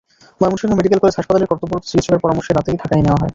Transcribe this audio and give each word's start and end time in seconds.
Mymensingh 0.41 0.73
medical 0.75 0.99
college 1.01 1.15
হাসপাতালের 1.17 1.49
কর্তব্যরত 1.51 1.83
চিকিৎসকের 1.85 2.23
পরামর্শে 2.23 2.51
রাতেই 2.53 2.79
ঢাকায় 2.81 3.03
নেওয়া 3.05 3.19
হয়। 3.21 3.29